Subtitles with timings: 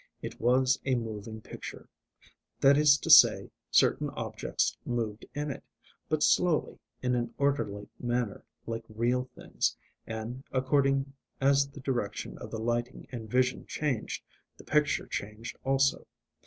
[0.23, 1.87] It was a moving picture:
[2.59, 5.63] that is to say, certain objects moved in it,
[6.09, 9.77] but slowly in an orderly manner like real things,
[10.07, 14.23] and, according as the direction of the lighting and vision changed,
[14.57, 16.07] the picture changed also.